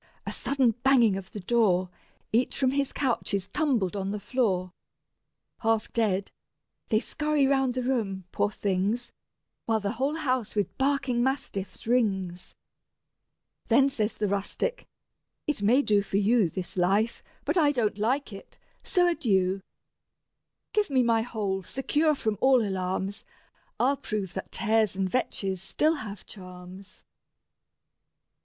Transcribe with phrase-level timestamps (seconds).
[0.25, 1.87] a sudden banging of the door:
[2.33, 4.73] Each from his couch is tumbled on the floor:
[5.59, 6.31] Half dead,
[6.89, 9.11] they scurry round the room, poor things,
[9.67, 12.55] While the whole house with barking mastiffs rings.
[13.67, 14.87] Then says the rustic:
[15.45, 19.61] "It may do for you, This life, but I don't like it; so adieu:
[20.73, 23.23] Give me my hole, secure from all alarms,
[23.79, 27.03] I'll prove that tares and vetches still have charms."